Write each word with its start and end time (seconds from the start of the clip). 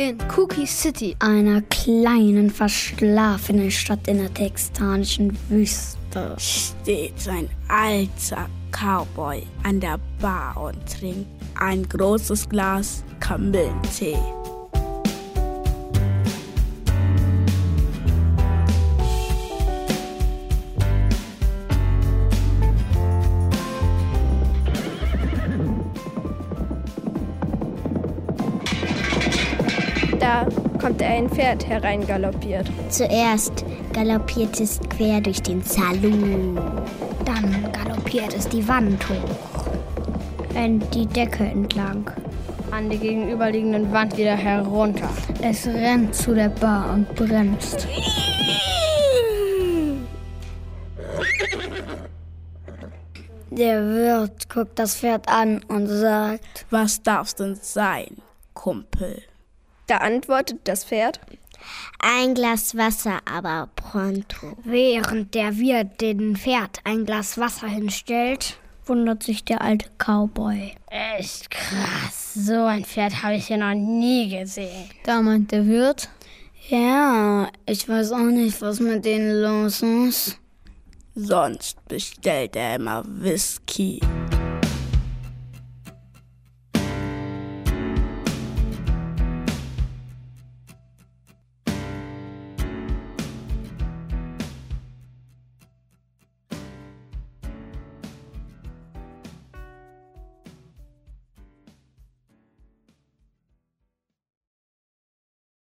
In 0.00 0.16
Cookie 0.34 0.66
City, 0.66 1.14
einer 1.18 1.60
kleinen, 1.60 2.48
verschlafenen 2.48 3.70
Stadt 3.70 4.08
in 4.08 4.16
der 4.16 4.32
texanischen 4.32 5.36
Wüste, 5.50 6.34
steht 6.38 7.28
ein 7.28 7.50
alter 7.68 8.48
Cowboy 8.70 9.42
an 9.62 9.78
der 9.78 10.00
Bar 10.18 10.56
und 10.56 10.78
trinkt 10.86 11.28
ein 11.56 11.86
großes 11.86 12.48
Glas 12.48 13.04
Kamillentee. 13.20 14.16
Da 30.30 30.46
kommt 30.78 31.02
ein 31.02 31.28
Pferd 31.28 31.66
hereingaloppiert. 31.66 32.70
Zuerst 32.88 33.64
galoppiert 33.92 34.60
es 34.60 34.78
quer 34.88 35.20
durch 35.20 35.42
den 35.42 35.60
Saloon. 35.60 36.56
Dann 37.24 37.72
galoppiert 37.72 38.32
es 38.34 38.48
die 38.48 38.66
Wand 38.68 39.04
hoch. 39.08 39.66
Rennt 40.54 40.94
die 40.94 41.06
Decke 41.06 41.42
entlang. 41.42 42.08
An 42.70 42.88
die 42.88 42.98
gegenüberliegenden 42.98 43.90
Wand 43.92 44.16
wieder 44.16 44.36
herunter. 44.36 45.10
Es 45.42 45.66
rennt 45.66 46.14
zu 46.14 46.32
der 46.32 46.50
Bar 46.50 46.94
und 46.94 47.12
bremst. 47.16 47.88
Der 53.50 53.84
Wirt 53.84 54.48
guckt 54.48 54.78
das 54.78 54.94
Pferd 54.94 55.28
an 55.28 55.60
und 55.66 55.88
sagt, 55.88 56.66
Was 56.70 57.02
darf's 57.02 57.34
denn 57.34 57.58
sein, 57.60 58.18
Kumpel? 58.54 59.24
Da 59.90 59.96
antwortet 59.96 60.60
das 60.68 60.84
Pferd. 60.84 61.18
ein 61.98 62.34
Glas 62.34 62.76
Wasser, 62.76 63.18
aber 63.24 63.68
pronto. 63.74 64.56
Während 64.62 65.34
der 65.34 65.58
Wirt 65.58 66.00
dem 66.00 66.36
Pferd 66.36 66.78
ein 66.84 67.04
Glas 67.04 67.38
Wasser 67.38 67.66
hinstellt, 67.66 68.56
wundert 68.86 69.24
sich 69.24 69.44
der 69.44 69.60
alte 69.62 69.90
Cowboy. 69.98 70.76
Echt 70.86 71.50
krass. 71.50 72.34
So 72.34 72.66
ein 72.66 72.84
Pferd 72.84 73.24
habe 73.24 73.34
ich 73.34 73.48
hier 73.48 73.56
noch 73.56 73.74
nie 73.74 74.28
gesehen. 74.28 74.90
Da 75.02 75.20
meint 75.22 75.50
der 75.50 75.66
Wirt, 75.66 76.08
ja, 76.68 77.48
ich 77.66 77.88
weiß 77.88 78.12
auch 78.12 78.18
nicht, 78.20 78.62
was 78.62 78.78
mit 78.78 79.04
denen 79.04 79.42
los 79.42 79.82
ist. 79.82 80.38
Sonst 81.16 81.84
bestellt 81.88 82.54
er 82.54 82.76
immer 82.76 83.02
Whisky. 83.08 83.98